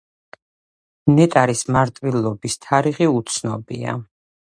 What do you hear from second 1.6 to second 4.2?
მარტვილობის თარიღი უცნობია.